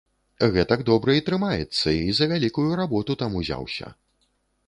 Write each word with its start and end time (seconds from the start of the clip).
Гэтак 0.53 0.79
добра 0.89 1.15
і 1.19 1.23
трымаецца 1.27 1.93
і 2.07 2.15
за 2.19 2.25
вялікую 2.33 2.67
работу 2.81 3.11
там 3.23 3.31
узяўся. 3.43 3.93